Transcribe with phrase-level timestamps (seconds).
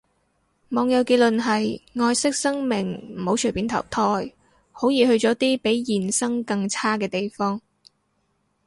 [0.69, 4.33] 網友結論係，愛惜生命唔好隨便投胎，
[4.71, 7.61] 好易去咗啲比現生更差嘅地方